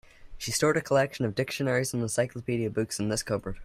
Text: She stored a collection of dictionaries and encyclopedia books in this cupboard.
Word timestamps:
She 0.35 0.49
stored 0.49 0.77
a 0.77 0.81
collection 0.81 1.25
of 1.25 1.35
dictionaries 1.35 1.93
and 1.93 2.01
encyclopedia 2.01 2.71
books 2.71 2.99
in 2.99 3.09
this 3.09 3.21
cupboard. 3.21 3.59